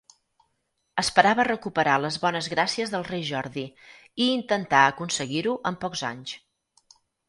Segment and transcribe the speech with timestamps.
[1.01, 3.69] Esperava recuperar les bones gràcies del rei Jordi,
[4.27, 6.39] i intentà aconseguir-ho en pocs anys.